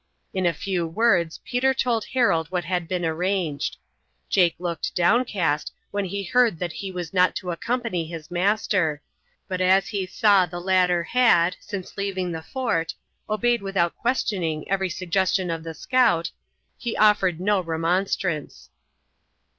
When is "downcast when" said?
4.95-6.05